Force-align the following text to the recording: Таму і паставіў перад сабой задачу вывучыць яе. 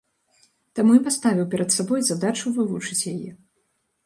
Таму 0.79 0.95
і 0.99 1.01
паставіў 1.07 1.47
перад 1.51 1.69
сабой 1.77 2.01
задачу 2.09 2.55
вывучыць 2.57 2.99
яе. 3.15 3.31